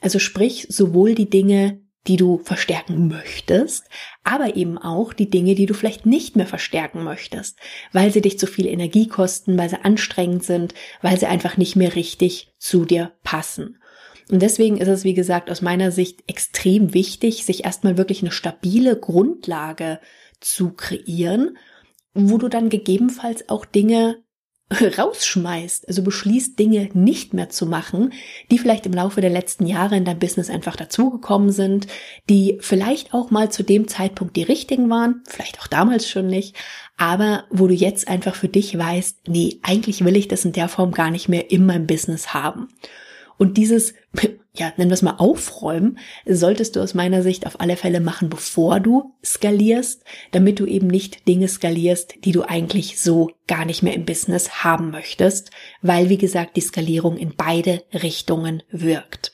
Also 0.00 0.18
sprich, 0.18 0.66
sowohl 0.68 1.14
die 1.14 1.30
Dinge, 1.30 1.80
die 2.06 2.16
du 2.16 2.38
verstärken 2.38 3.08
möchtest, 3.08 3.84
aber 4.24 4.56
eben 4.56 4.76
auch 4.76 5.12
die 5.12 5.30
Dinge, 5.30 5.54
die 5.54 5.66
du 5.66 5.74
vielleicht 5.74 6.04
nicht 6.04 6.34
mehr 6.34 6.46
verstärken 6.46 7.04
möchtest, 7.04 7.58
weil 7.92 8.12
sie 8.12 8.20
dich 8.20 8.38
zu 8.38 8.46
viel 8.46 8.66
Energie 8.66 9.06
kosten, 9.06 9.56
weil 9.56 9.68
sie 9.68 9.84
anstrengend 9.84 10.42
sind, 10.42 10.74
weil 11.00 11.18
sie 11.18 11.26
einfach 11.26 11.56
nicht 11.56 11.76
mehr 11.76 11.94
richtig 11.94 12.52
zu 12.58 12.84
dir 12.84 13.12
passen. 13.22 13.78
Und 14.30 14.42
deswegen 14.42 14.78
ist 14.78 14.88
es, 14.88 15.04
wie 15.04 15.14
gesagt, 15.14 15.50
aus 15.50 15.62
meiner 15.62 15.92
Sicht 15.92 16.24
extrem 16.26 16.94
wichtig, 16.94 17.44
sich 17.44 17.64
erstmal 17.64 17.96
wirklich 17.98 18.22
eine 18.22 18.32
stabile 18.32 18.96
Grundlage 18.96 20.00
zu 20.40 20.72
kreieren, 20.72 21.56
wo 22.14 22.38
du 22.38 22.48
dann 22.48 22.68
gegebenenfalls 22.68 23.48
auch 23.48 23.64
Dinge 23.64 24.22
rausschmeißt, 24.98 25.88
also 25.88 26.02
beschließt, 26.02 26.58
Dinge 26.58 26.88
nicht 26.94 27.34
mehr 27.34 27.50
zu 27.50 27.66
machen, 27.66 28.12
die 28.50 28.58
vielleicht 28.58 28.86
im 28.86 28.92
Laufe 28.92 29.20
der 29.20 29.30
letzten 29.30 29.66
Jahre 29.66 29.96
in 29.96 30.04
dein 30.04 30.18
Business 30.18 30.50
einfach 30.50 30.76
dazugekommen 30.76 31.52
sind, 31.52 31.86
die 32.28 32.58
vielleicht 32.60 33.14
auch 33.14 33.30
mal 33.30 33.50
zu 33.50 33.62
dem 33.62 33.88
Zeitpunkt 33.88 34.36
die 34.36 34.42
richtigen 34.42 34.88
waren, 34.90 35.22
vielleicht 35.28 35.60
auch 35.60 35.66
damals 35.66 36.08
schon 36.08 36.26
nicht, 36.26 36.56
aber 36.96 37.44
wo 37.50 37.66
du 37.66 37.74
jetzt 37.74 38.08
einfach 38.08 38.34
für 38.34 38.48
dich 38.48 38.76
weißt, 38.76 39.28
nee, 39.28 39.58
eigentlich 39.62 40.04
will 40.04 40.16
ich 40.16 40.28
das 40.28 40.44
in 40.44 40.52
der 40.52 40.68
Form 40.68 40.92
gar 40.92 41.10
nicht 41.10 41.28
mehr 41.28 41.50
in 41.50 41.66
meinem 41.66 41.86
Business 41.86 42.32
haben. 42.34 42.68
Und 43.38 43.56
dieses, 43.56 43.94
ja, 44.54 44.72
nennen 44.76 44.90
wir 44.90 44.94
es 44.94 45.02
mal 45.02 45.16
aufräumen, 45.16 45.98
solltest 46.26 46.76
du 46.76 46.80
aus 46.80 46.94
meiner 46.94 47.22
Sicht 47.22 47.46
auf 47.46 47.60
alle 47.60 47.76
Fälle 47.76 48.00
machen, 48.00 48.28
bevor 48.28 48.80
du 48.80 49.14
skalierst, 49.24 50.04
damit 50.30 50.60
du 50.60 50.66
eben 50.66 50.86
nicht 50.86 51.26
Dinge 51.28 51.48
skalierst, 51.48 52.24
die 52.24 52.32
du 52.32 52.42
eigentlich 52.42 53.00
so 53.00 53.30
gar 53.46 53.64
nicht 53.64 53.82
mehr 53.82 53.94
im 53.94 54.04
Business 54.04 54.64
haben 54.64 54.90
möchtest, 54.90 55.50
weil, 55.80 56.08
wie 56.08 56.18
gesagt, 56.18 56.56
die 56.56 56.60
Skalierung 56.60 57.16
in 57.16 57.34
beide 57.36 57.82
Richtungen 57.92 58.62
wirkt. 58.70 59.32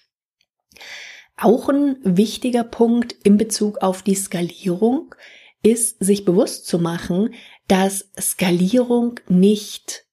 Auch 1.37 1.69
ein 1.69 1.97
wichtiger 2.03 2.65
Punkt 2.65 3.15
in 3.23 3.37
Bezug 3.37 3.79
auf 3.79 4.03
die 4.03 4.17
Skalierung 4.17 5.15
ist, 5.63 6.03
sich 6.03 6.25
bewusst 6.25 6.67
zu 6.67 6.79
machen, 6.79 7.35
dass 7.69 8.11
Skalierung 8.19 9.21
nicht 9.29 10.05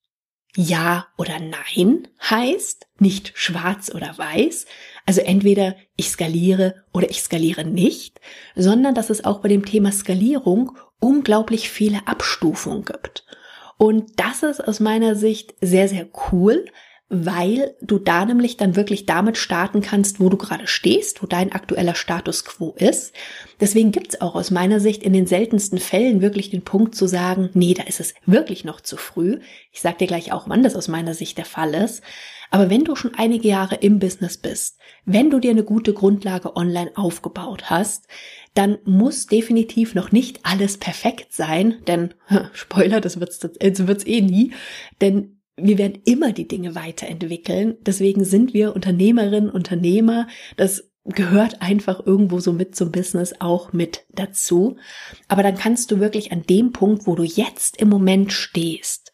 ja 0.56 1.08
oder 1.18 1.40
Nein 1.40 2.08
heißt, 2.22 2.85
nicht 3.00 3.34
schwarz 3.36 3.92
oder 3.94 4.18
weiß, 4.18 4.66
also 5.06 5.22
entweder 5.22 5.76
ich 5.96 6.10
skaliere 6.10 6.84
oder 6.94 7.10
ich 7.10 7.22
skaliere 7.22 7.66
nicht, 7.66 8.20
sondern 8.56 8.96
dass 8.96 9.10
es 9.10 9.26
auch 9.26 9.40
bei 9.40 9.50
dem 9.50 9.66
Thema 9.66 9.92
Skalierung 9.92 10.78
unglaublich 11.00 11.70
viele 11.70 12.08
Abstufungen 12.08 12.86
gibt. 12.86 13.26
Und 13.78 14.20
das 14.20 14.44
ist 14.44 14.66
aus 14.66 14.80
meiner 14.80 15.16
Sicht 15.16 15.54
sehr, 15.62 15.88
sehr 15.88 16.08
cool, 16.32 16.66
weil 17.08 17.76
du 17.82 18.00
da 18.00 18.26
nämlich 18.26 18.58
dann 18.58 18.76
wirklich 18.76 19.06
damit 19.06 19.38
starten 19.38 19.82
kannst, 19.82 20.20
wo 20.20 20.30
du 20.30 20.38
gerade 20.38 20.66
stehst, 20.66 21.22
wo 21.22 21.28
dein 21.28 21.52
aktueller 21.52 21.94
Status 21.94 22.46
quo 22.46 22.74
ist. 22.78 23.14
Deswegen 23.60 23.92
gibt's 23.92 24.22
auch 24.22 24.34
aus 24.34 24.50
meiner 24.50 24.80
Sicht 24.80 25.04
in 25.04 25.14
den 25.14 25.28
seltensten 25.28 25.78
Fällen 25.78 26.22
wirklich 26.22 26.50
den 26.50 26.64
Punkt 26.64 26.96
zu 26.96 27.06
sagen, 27.06 27.52
nee, 27.54 27.76
da 27.76 27.84
ist 27.84 28.00
es 28.00 28.16
wirklich 28.26 28.66
noch 28.66 28.82
zu 28.82 28.98
früh. 28.98 29.40
Ich 29.72 29.82
sag 29.82 30.00
dir 30.00 30.08
gleich 30.08 30.32
auch, 30.32 30.50
wann 30.50 30.64
das 30.64 30.76
aus 30.76 30.88
meiner 30.88 31.14
Sicht 31.14 31.38
der 31.38 31.46
Fall 31.46 31.76
ist. 31.76 32.02
Aber 32.52 32.70
wenn 32.70 32.84
du 32.84 32.96
schon 32.96 33.16
einige 33.16 33.48
Jahre 33.48 33.76
im 33.76 34.00
Business 34.00 34.38
bist, 34.38 34.80
wenn 35.06 35.30
du 35.30 35.40
dir 35.40 35.52
eine 35.52 35.64
gute 35.64 35.94
Grundlage 35.94 36.56
online 36.56 36.92
aufgebaut 36.96 37.70
hast, 37.70 38.08
dann 38.54 38.78
muss 38.86 39.28
definitiv 39.28 39.96
noch 39.96 40.12
nicht 40.12 40.40
alles 40.44 40.78
perfekt 40.78 41.34
sein, 41.34 41.82
denn 41.88 42.14
Spoiler, 42.54 43.02
das 43.02 43.20
wird's, 43.20 43.40
das 43.40 43.88
wird's 43.88 44.06
eh 44.06 44.22
nie, 44.22 44.54
denn 45.02 45.36
wir 45.58 45.78
werden 45.78 46.02
immer 46.06 46.34
die 46.34 46.48
Dinge 46.48 46.76
weiterentwickeln. 46.76 47.78
Deswegen 47.82 48.26
sind 48.26 48.54
wir 48.54 48.76
Unternehmerinnen, 48.76 49.50
Unternehmer. 49.50 50.28
Das 50.58 50.92
gehört 51.06 51.62
einfach 51.62 52.06
irgendwo 52.06 52.40
so 52.40 52.52
mit 52.52 52.76
zum 52.76 52.92
Business 52.92 53.36
auch 53.40 53.72
mit 53.74 54.06
dazu. 54.12 54.78
Aber 55.28 55.44
dann 55.44 55.56
kannst 55.56 55.92
du 55.92 56.00
wirklich 56.00 56.32
an 56.32 56.44
dem 56.44 56.72
Punkt, 56.72 57.08
wo 57.08 57.16
du 57.16 57.24
jetzt 57.24 57.80
im 57.80 57.90
Moment 57.90 58.34
stehst, 58.34 59.05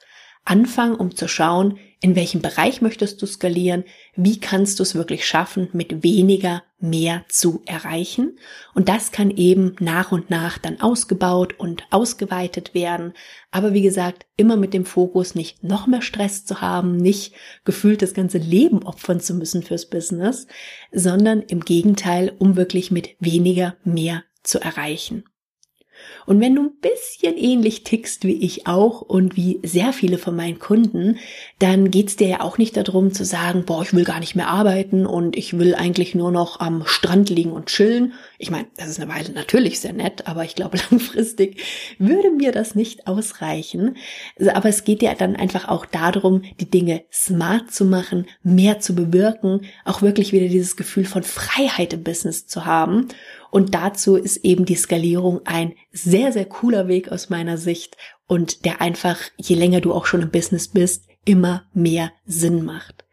anfangen, 0.43 0.95
um 0.95 1.15
zu 1.15 1.27
schauen, 1.27 1.77
in 2.03 2.15
welchem 2.15 2.41
Bereich 2.41 2.81
möchtest 2.81 3.21
du 3.21 3.27
skalieren? 3.27 3.83
Wie 4.15 4.39
kannst 4.39 4.79
du 4.79 4.83
es 4.83 4.95
wirklich 4.95 5.27
schaffen, 5.27 5.69
mit 5.71 6.03
weniger 6.03 6.63
mehr 6.79 7.23
zu 7.29 7.61
erreichen? 7.67 8.39
Und 8.73 8.89
das 8.89 9.11
kann 9.11 9.29
eben 9.29 9.75
nach 9.79 10.11
und 10.11 10.31
nach 10.31 10.57
dann 10.57 10.81
ausgebaut 10.81 11.53
und 11.59 11.83
ausgeweitet 11.91 12.73
werden. 12.73 13.13
Aber 13.51 13.73
wie 13.73 13.83
gesagt, 13.83 14.25
immer 14.35 14.57
mit 14.57 14.73
dem 14.73 14.85
Fokus, 14.85 15.35
nicht 15.35 15.63
noch 15.63 15.85
mehr 15.85 16.01
Stress 16.01 16.43
zu 16.43 16.59
haben, 16.59 16.97
nicht 16.97 17.35
gefühlt 17.65 18.01
das 18.01 18.15
ganze 18.15 18.39
Leben 18.39 18.81
opfern 18.81 19.19
zu 19.19 19.35
müssen 19.35 19.61
fürs 19.61 19.87
Business, 19.87 20.47
sondern 20.91 21.41
im 21.41 21.59
Gegenteil, 21.59 22.33
um 22.39 22.55
wirklich 22.55 22.89
mit 22.89 23.15
weniger 23.19 23.75
mehr 23.83 24.23
zu 24.41 24.59
erreichen. 24.59 25.23
Und 26.25 26.39
wenn 26.39 26.55
du 26.55 26.63
ein 26.63 26.75
bisschen 26.81 27.37
ähnlich 27.37 27.83
tickst 27.83 28.25
wie 28.25 28.43
ich 28.43 28.67
auch 28.67 29.01
und 29.01 29.35
wie 29.35 29.59
sehr 29.63 29.93
viele 29.93 30.17
von 30.17 30.35
meinen 30.35 30.59
Kunden, 30.59 31.17
dann 31.59 31.91
geht's 31.91 32.15
dir 32.15 32.27
ja 32.27 32.41
auch 32.41 32.57
nicht 32.57 32.77
darum 32.77 33.13
zu 33.13 33.25
sagen, 33.25 33.65
boah, 33.65 33.81
ich 33.81 33.93
will 33.93 34.03
gar 34.03 34.19
nicht 34.19 34.35
mehr 34.35 34.47
arbeiten 34.47 35.05
und 35.05 35.35
ich 35.35 35.57
will 35.57 35.75
eigentlich 35.75 36.15
nur 36.15 36.31
noch 36.31 36.59
am 36.59 36.83
Strand 36.85 37.29
liegen 37.29 37.51
und 37.51 37.67
chillen. 37.67 38.13
Ich 38.37 38.51
meine, 38.51 38.67
das 38.77 38.89
ist 38.89 38.99
eine 38.99 39.11
Weile 39.11 39.31
natürlich 39.31 39.79
sehr 39.79 39.93
nett, 39.93 40.27
aber 40.27 40.43
ich 40.43 40.55
glaube, 40.55 40.77
langfristig 40.91 41.61
würde 41.97 42.31
mir 42.31 42.51
das 42.51 42.75
nicht 42.75 43.07
ausreichen. 43.07 43.97
Aber 44.53 44.69
es 44.69 44.83
geht 44.83 45.01
ja 45.01 45.13
dann 45.15 45.35
einfach 45.35 45.67
auch 45.67 45.85
darum, 45.85 46.43
die 46.59 46.69
Dinge 46.69 47.03
smart 47.11 47.71
zu 47.71 47.85
machen, 47.85 48.27
mehr 48.43 48.79
zu 48.79 48.95
bewirken, 48.95 49.61
auch 49.85 50.01
wirklich 50.01 50.33
wieder 50.33 50.47
dieses 50.47 50.75
Gefühl 50.75 51.05
von 51.05 51.23
Freiheit 51.23 51.93
im 51.93 52.03
Business 52.03 52.47
zu 52.47 52.65
haben. 52.65 53.07
Und 53.51 53.75
dazu 53.75 54.15
ist 54.15 54.37
eben 54.37 54.65
die 54.65 54.75
Skalierung 54.75 55.41
ein 55.43 55.73
sehr, 55.91 56.31
sehr 56.31 56.45
cooler 56.45 56.87
Weg 56.87 57.11
aus 57.11 57.29
meiner 57.29 57.57
Sicht 57.57 57.97
und 58.25 58.63
der 58.63 58.79
einfach, 58.79 59.19
je 59.37 59.55
länger 59.55 59.81
du 59.81 59.93
auch 59.93 60.05
schon 60.05 60.21
im 60.21 60.31
Business 60.31 60.69
bist, 60.69 61.07
immer 61.25 61.65
mehr 61.73 62.13
Sinn 62.25 62.63
macht. 62.63 63.05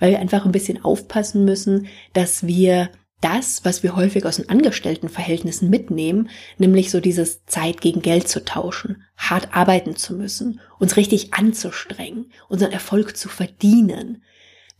Weil 0.00 0.10
wir 0.10 0.18
einfach 0.18 0.44
ein 0.44 0.52
bisschen 0.52 0.84
aufpassen 0.84 1.44
müssen, 1.44 1.86
dass 2.12 2.48
wir 2.48 2.90
das, 3.20 3.64
was 3.64 3.84
wir 3.84 3.96
häufig 3.96 4.26
aus 4.26 4.36
den 4.36 4.48
Angestelltenverhältnissen 4.48 5.70
mitnehmen, 5.70 6.28
nämlich 6.58 6.90
so 6.90 7.00
dieses 7.00 7.44
Zeit 7.46 7.80
gegen 7.80 8.02
Geld 8.02 8.28
zu 8.28 8.44
tauschen, 8.44 9.04
hart 9.16 9.54
arbeiten 9.54 9.94
zu 9.94 10.14
müssen, 10.14 10.60
uns 10.80 10.96
richtig 10.96 11.32
anzustrengen, 11.32 12.32
unseren 12.48 12.72
Erfolg 12.72 13.16
zu 13.16 13.28
verdienen, 13.28 14.22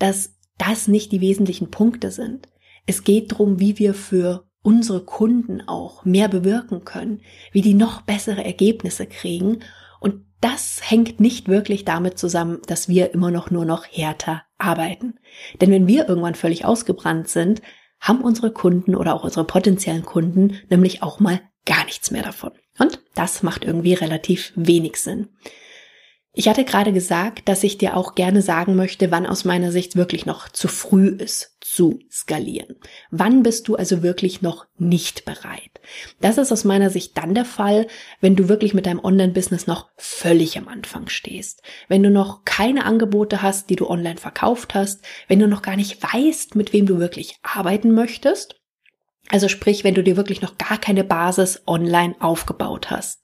dass 0.00 0.34
das 0.58 0.88
nicht 0.88 1.12
die 1.12 1.20
wesentlichen 1.20 1.70
Punkte 1.70 2.10
sind. 2.10 2.48
Es 2.86 3.04
geht 3.04 3.32
darum, 3.32 3.60
wie 3.60 3.78
wir 3.78 3.94
für 3.94 4.45
unsere 4.66 5.04
Kunden 5.04 5.62
auch 5.68 6.04
mehr 6.04 6.26
bewirken 6.26 6.84
können, 6.84 7.20
wie 7.52 7.60
die 7.60 7.72
noch 7.72 8.02
bessere 8.02 8.44
Ergebnisse 8.44 9.06
kriegen. 9.06 9.60
Und 10.00 10.24
das 10.40 10.80
hängt 10.82 11.20
nicht 11.20 11.46
wirklich 11.46 11.84
damit 11.84 12.18
zusammen, 12.18 12.58
dass 12.66 12.88
wir 12.88 13.14
immer 13.14 13.30
noch 13.30 13.52
nur 13.52 13.64
noch 13.64 13.86
härter 13.86 14.42
arbeiten. 14.58 15.20
Denn 15.60 15.70
wenn 15.70 15.86
wir 15.86 16.08
irgendwann 16.08 16.34
völlig 16.34 16.64
ausgebrannt 16.64 17.28
sind, 17.28 17.62
haben 18.00 18.22
unsere 18.22 18.50
Kunden 18.50 18.96
oder 18.96 19.14
auch 19.14 19.22
unsere 19.22 19.46
potenziellen 19.46 20.04
Kunden 20.04 20.58
nämlich 20.68 21.00
auch 21.00 21.20
mal 21.20 21.40
gar 21.64 21.84
nichts 21.84 22.10
mehr 22.10 22.24
davon. 22.24 22.50
Und 22.76 23.00
das 23.14 23.44
macht 23.44 23.64
irgendwie 23.64 23.94
relativ 23.94 24.52
wenig 24.56 24.96
Sinn. 24.96 25.28
Ich 26.38 26.48
hatte 26.48 26.66
gerade 26.66 26.92
gesagt, 26.92 27.48
dass 27.48 27.64
ich 27.64 27.78
dir 27.78 27.96
auch 27.96 28.14
gerne 28.14 28.42
sagen 28.42 28.76
möchte, 28.76 29.10
wann 29.10 29.24
aus 29.24 29.46
meiner 29.46 29.72
Sicht 29.72 29.96
wirklich 29.96 30.26
noch 30.26 30.50
zu 30.50 30.68
früh 30.68 31.08
ist 31.08 31.56
zu 31.62 31.98
skalieren. 32.10 32.76
Wann 33.10 33.42
bist 33.42 33.68
du 33.68 33.74
also 33.74 34.02
wirklich 34.02 34.42
noch 34.42 34.66
nicht 34.76 35.24
bereit? 35.24 35.80
Das 36.20 36.36
ist 36.36 36.52
aus 36.52 36.64
meiner 36.64 36.90
Sicht 36.90 37.16
dann 37.16 37.34
der 37.34 37.46
Fall, 37.46 37.86
wenn 38.20 38.36
du 38.36 38.50
wirklich 38.50 38.74
mit 38.74 38.84
deinem 38.84 39.02
Online-Business 39.02 39.66
noch 39.66 39.88
völlig 39.96 40.58
am 40.58 40.68
Anfang 40.68 41.08
stehst. 41.08 41.62
Wenn 41.88 42.02
du 42.02 42.10
noch 42.10 42.44
keine 42.44 42.84
Angebote 42.84 43.40
hast, 43.40 43.70
die 43.70 43.76
du 43.76 43.88
online 43.88 44.18
verkauft 44.18 44.74
hast, 44.74 45.02
wenn 45.28 45.38
du 45.38 45.48
noch 45.48 45.62
gar 45.62 45.76
nicht 45.76 46.02
weißt, 46.02 46.54
mit 46.54 46.74
wem 46.74 46.84
du 46.84 46.98
wirklich 46.98 47.38
arbeiten 47.42 47.94
möchtest. 47.94 48.60
Also 49.30 49.48
sprich, 49.48 49.84
wenn 49.84 49.94
du 49.94 50.02
dir 50.02 50.18
wirklich 50.18 50.42
noch 50.42 50.58
gar 50.58 50.76
keine 50.76 51.02
Basis 51.02 51.62
online 51.66 52.14
aufgebaut 52.20 52.90
hast. 52.90 53.22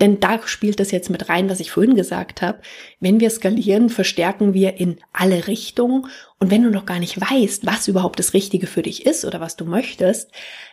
Denn 0.00 0.18
da 0.18 0.40
spielt 0.46 0.80
das 0.80 0.90
jetzt 0.90 1.10
mit 1.10 1.28
rein, 1.28 1.48
was 1.48 1.60
ich 1.60 1.70
vorhin 1.70 1.94
gesagt 1.94 2.42
habe. 2.42 2.60
Wenn 3.00 3.20
wir 3.20 3.30
skalieren, 3.30 3.90
verstärken 3.90 4.52
wir 4.52 4.78
in 4.78 4.98
alle 5.12 5.46
Richtungen. 5.46 6.06
Und 6.40 6.50
wenn 6.50 6.62
du 6.62 6.70
noch 6.70 6.86
gar 6.86 6.98
nicht 6.98 7.20
weißt, 7.20 7.64
was 7.66 7.88
überhaupt 7.88 8.18
das 8.18 8.34
Richtige 8.34 8.66
für 8.66 8.82
dich 8.82 9.06
ist 9.06 9.24
oder 9.24 9.40
was 9.40 9.56
du 9.56 9.64
möchtest, 9.64 10.30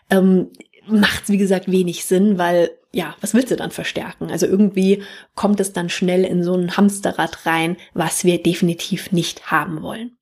ähm, 0.10 0.50
macht 0.88 1.24
es, 1.24 1.30
wie 1.30 1.38
gesagt, 1.38 1.72
wenig 1.72 2.06
Sinn, 2.06 2.38
weil, 2.38 2.72
ja, 2.92 3.16
was 3.22 3.34
willst 3.34 3.52
du 3.52 3.56
dann 3.56 3.72
verstärken? 3.72 4.32
Also 4.32 4.48
irgendwie 4.48 5.04
kommt 5.36 5.60
es 5.60 5.74
dann 5.74 5.90
schnell 5.90 6.24
in 6.26 6.44
so 6.44 6.56
ein 6.56 6.76
Hamsterrad 6.76 7.46
rein, 7.46 7.78
was 7.94 8.26
wir 8.26 8.42
definitiv 8.42 9.12
nicht 9.12 9.52
haben 9.52 9.84
wollen. 9.84 10.18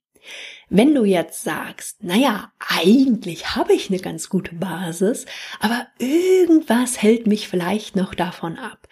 Wenn 0.70 0.94
du 0.94 1.04
jetzt 1.04 1.44
sagst, 1.44 2.04
naja, 2.04 2.52
eigentlich 2.60 3.56
habe 3.56 3.74
ich 3.74 3.90
eine 3.90 4.00
ganz 4.00 4.30
gute 4.30 4.54
Basis, 4.54 5.26
aber 5.60 5.88
irgendwas 5.98 7.02
hält 7.02 7.26
mich 7.26 7.48
vielleicht 7.48 7.96
noch 7.96 8.14
davon 8.14 8.58
ab, 8.58 8.88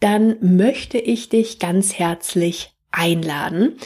dann 0.00 0.36
möchte 0.40 0.98
ich 0.98 1.28
dich 1.28 1.58
ganz 1.58 1.94
herzlich 1.94 2.72
einladen. 2.90 3.76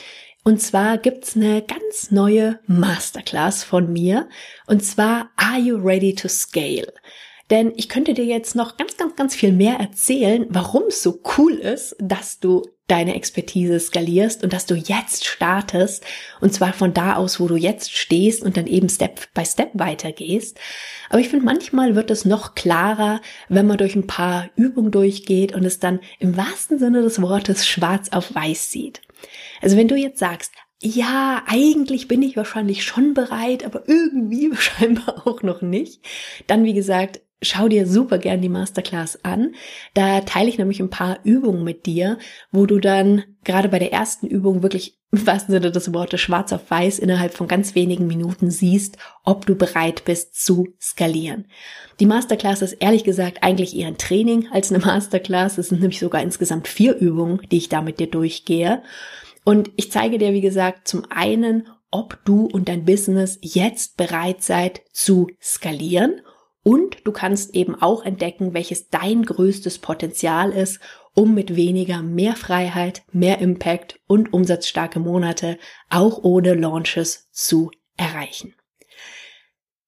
Und 0.45 0.61
zwar 0.61 0.99
gibt's 0.99 1.35
eine 1.35 1.63
ganz 1.63 2.11
neue 2.11 2.61
Masterclass 2.67 3.65
von 3.65 3.93
mir. 3.93 4.29
Und 4.67 4.85
zwar 4.85 5.31
Are 5.37 5.59
You 5.59 5.77
Ready 5.77 6.15
to 6.15 6.29
Scale? 6.29 6.93
Denn 7.51 7.73
ich 7.77 7.89
könnte 7.89 8.15
dir 8.15 8.25
jetzt 8.25 8.55
noch 8.55 8.77
ganz, 8.77 8.97
ganz, 8.97 9.17
ganz 9.17 9.35
viel 9.35 9.53
mehr 9.53 9.77
erzählen, 9.77 10.47
warum 10.49 10.85
es 10.89 11.03
so 11.03 11.21
cool 11.37 11.55
ist, 11.55 11.95
dass 11.99 12.41
du 12.41 12.63
deine 12.87 13.15
Expertise 13.15 13.81
skalierst 13.81 14.45
und 14.45 14.53
dass 14.53 14.67
du 14.67 14.75
jetzt 14.75 15.25
startest 15.25 16.05
und 16.41 16.53
zwar 16.53 16.75
von 16.75 16.93
da 16.93 17.17
aus, 17.17 17.41
wo 17.41 17.49
du 17.49 17.57
jetzt 17.57 17.93
stehst 17.93 18.43
und 18.43 18.57
dann 18.59 18.67
eben 18.67 18.91
Step 18.91 19.33
by 19.33 19.45
Step 19.45 19.71
weitergehst. 19.75 20.59
Aber 21.09 21.21
ich 21.21 21.31
finde, 21.31 21.47
manchmal 21.47 21.95
wird 21.95 22.11
es 22.11 22.27
noch 22.27 22.55
klarer, 22.55 23.23
wenn 23.49 23.67
man 23.67 23.79
durch 23.79 23.95
ein 23.95 24.07
paar 24.07 24.51
Übungen 24.57 24.91
durchgeht 24.91 25.55
und 25.55 25.65
es 25.65 25.81
dann 25.81 26.01
im 26.19 26.37
wahrsten 26.37 26.79
Sinne 26.79 27.01
des 27.01 27.23
Wortes 27.23 27.67
schwarz 27.67 28.11
auf 28.11 28.35
weiß 28.35 28.71
sieht. 28.71 29.01
Also 29.63 29.79
wenn 29.79 29.89
du 29.89 29.97
jetzt 29.97 30.19
sagst, 30.19 30.53
ja, 30.83 31.43
eigentlich 31.47 32.09
bin 32.09 32.21
ich 32.21 32.37
wahrscheinlich 32.37 32.85
schon 32.85 33.15
bereit, 33.15 33.65
aber 33.65 33.89
irgendwie 33.89 34.55
scheinbar 34.59 35.27
auch 35.27 35.43
noch 35.43 35.63
nicht, 35.63 36.05
dann 36.47 36.65
wie 36.65 36.75
gesagt, 36.75 37.23
schau 37.45 37.69
dir 37.69 37.87
super 37.87 38.19
gern 38.19 38.41
die 38.41 38.49
Masterclass 38.49 39.25
an. 39.25 39.55
Da 39.95 40.21
teile 40.23 40.49
ich 40.49 40.59
nämlich 40.59 40.81
ein 40.81 40.91
paar 40.91 41.19
Übungen 41.25 41.65
mit 41.65 41.87
dir, 41.87 42.19
wo 42.51 42.67
du 42.67 42.79
dann 42.79 43.25
gerade 43.45 43.69
bei 43.69 43.79
der 43.79 43.93
ersten 43.93 44.27
Übung 44.27 44.63
wirklich 44.63 44.99
im 45.13 45.27
wahrsten 45.27 45.53
Sinne 45.53 45.71
des 45.71 45.93
Wortes 45.93 46.21
schwarz 46.21 46.53
auf 46.53 46.71
weiß 46.71 46.99
innerhalb 46.99 47.35
von 47.35 47.47
ganz 47.47 47.75
wenigen 47.75 48.07
Minuten 48.07 48.51
siehst, 48.51 48.99
ob 49.23 49.47
du 49.47 49.55
bereit 49.55 50.05
bist 50.05 50.35
zu 50.43 50.69
skalieren. 50.81 51.47
Die 52.01 52.07
Masterclass 52.07 52.63
ist 52.63 52.75
ehrlich 52.75 53.05
gesagt 53.05 53.39
eigentlich 53.43 53.77
eher 53.77 53.89
ein 53.89 53.99
Training 53.99 54.49
als 54.51 54.73
eine 54.73 54.85
Masterclass. 54.85 55.59
Es 55.59 55.69
sind 55.69 55.81
nämlich 55.81 56.01
sogar 56.01 56.23
insgesamt 56.23 56.67
vier 56.67 56.97
Übungen, 56.97 57.41
die 57.51 57.59
ich 57.59 57.69
da 57.69 57.81
mit 57.81 58.01
dir 58.01 58.09
durchgehe. 58.09 58.83
Und 59.45 59.71
ich 59.77 59.93
zeige 59.93 60.19
dir, 60.19 60.33
wie 60.33 60.41
gesagt, 60.41 60.89
zum 60.89 61.05
einen, 61.11 61.69
ob 61.91 62.19
du 62.25 62.47
und 62.47 62.69
dein 62.69 62.85
Business 62.85 63.39
jetzt 63.41 63.97
bereit 63.97 64.43
seid 64.43 64.83
zu 64.93 65.29
skalieren 65.41 66.23
und 66.65 67.07
du 67.07 67.13
kannst 67.13 67.55
eben 67.55 67.81
auch 67.81 68.05
entdecken, 68.05 68.55
welches 68.55 68.89
dein 68.89 69.23
größtes 69.23 69.79
Potenzial 69.79 70.51
ist, 70.51 70.81
um 71.15 71.35
mit 71.35 71.55
weniger 71.55 72.03
mehr 72.03 72.35
Freiheit, 72.35 73.05
mehr 73.13 73.39
Impact 73.39 74.01
und 74.09 74.33
umsatzstarke 74.33 74.99
Monate 74.99 75.59
auch 75.91 76.25
ohne 76.25 76.55
Launches 76.55 77.29
zu 77.31 77.71
erreichen. 77.97 78.55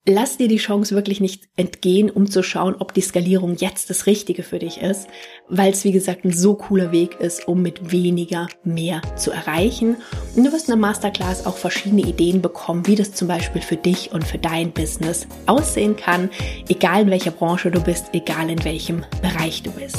Lass 0.09 0.37
dir 0.37 0.47
die 0.47 0.59
Chance 0.59 0.95
wirklich 0.95 1.21
nicht 1.21 1.49
entgehen, 1.57 2.11
um 2.11 2.31
zu 2.31 2.45
schauen, 2.45 2.77
ob 2.79 2.95
die 2.95 3.01
Skalierung 3.01 3.57
jetzt 3.57 3.91
das 3.91 4.07
Richtige 4.07 4.45
für 4.45 4.61
dich 4.61 4.81
ist, 4.81 5.09
weil 5.49 5.73
es 5.73 5.83
wie 5.83 5.91
gesagt 5.91 6.25
ein 6.25 6.31
so 6.31 6.55
cooler 6.55 6.93
Weg 6.93 7.19
ist, 7.19 7.49
um 7.49 7.61
mit 7.61 7.91
weniger 7.91 8.47
mehr 8.63 9.03
zu 9.17 9.33
erreichen. 9.33 9.97
Und 10.37 10.45
du 10.45 10.53
wirst 10.53 10.69
in 10.69 10.75
der 10.75 10.77
Masterclass 10.77 11.45
auch 11.45 11.57
verschiedene 11.57 12.03
Ideen 12.03 12.41
bekommen, 12.41 12.87
wie 12.87 12.95
das 12.95 13.15
zum 13.15 13.27
Beispiel 13.27 13.63
für 13.63 13.75
dich 13.75 14.13
und 14.13 14.23
für 14.23 14.39
dein 14.39 14.71
Business 14.71 15.27
aussehen 15.47 15.97
kann, 15.97 16.31
egal 16.69 17.03
in 17.03 17.11
welcher 17.11 17.33
Branche 17.33 17.73
du 17.73 17.81
bist, 17.81 18.07
egal 18.13 18.49
in 18.49 18.63
welchem 18.63 19.03
Bereich 19.23 19.65
du 19.65 19.73
bist. 19.73 19.99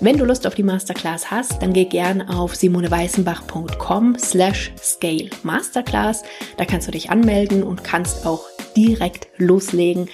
Wenn 0.00 0.16
du 0.16 0.24
Lust 0.24 0.46
auf 0.46 0.54
die 0.54 0.62
Masterclass 0.62 1.30
hast, 1.30 1.60
dann 1.60 1.74
geh 1.74 1.84
gern 1.84 2.22
auf 2.22 2.54
simoneweißenbach.com 2.54 4.16
slash 4.18 4.72
scale 4.78 5.28
masterclass. 5.42 6.22
Da 6.56 6.64
kannst 6.64 6.88
du 6.88 6.92
dich 6.92 7.10
anmelden 7.10 7.62
und 7.62 7.84
kannst 7.84 8.26
auch 8.26 8.53
direkt 8.76 9.28
loslegen. 9.38 10.08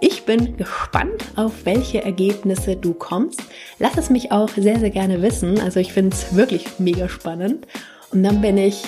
Ich 0.00 0.24
bin 0.24 0.56
gespannt, 0.56 1.24
auf 1.34 1.52
welche 1.64 2.04
Ergebnisse 2.04 2.76
du 2.76 2.94
kommst. 2.94 3.42
Lass 3.78 3.96
es 3.96 4.10
mich 4.10 4.30
auch 4.30 4.50
sehr, 4.50 4.78
sehr 4.78 4.90
gerne 4.90 5.22
wissen. 5.22 5.60
Also 5.60 5.80
ich 5.80 5.92
finde 5.92 6.14
es 6.14 6.36
wirklich 6.36 6.78
mega 6.78 7.08
spannend. 7.08 7.66
Und 8.12 8.22
dann 8.22 8.40
bin 8.40 8.58
ich 8.58 8.84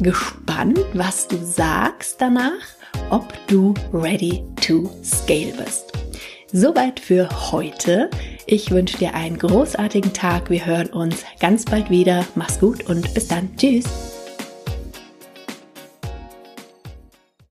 gespannt, 0.00 0.80
was 0.94 1.28
du 1.28 1.36
sagst 1.36 2.20
danach, 2.20 2.50
ob 3.10 3.32
du 3.46 3.72
ready 3.92 4.42
to 4.60 4.90
scale 5.04 5.52
bist. 5.64 5.92
Soweit 6.52 7.00
für 7.00 7.28
heute. 7.52 8.10
Ich 8.46 8.70
wünsche 8.70 8.98
dir 8.98 9.14
einen 9.14 9.38
großartigen 9.38 10.12
Tag. 10.12 10.50
Wir 10.50 10.64
hören 10.64 10.88
uns 10.88 11.24
ganz 11.40 11.64
bald 11.64 11.90
wieder. 11.90 12.24
Mach's 12.34 12.58
gut 12.58 12.88
und 12.88 13.12
bis 13.14 13.28
dann. 13.28 13.54
Tschüss. 13.56 14.15